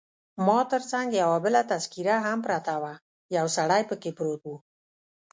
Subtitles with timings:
[0.45, 2.93] ما تر څنګ یو بله تذکیره هم پرته وه،
[3.37, 4.55] یو سړی پکښې پروت وو.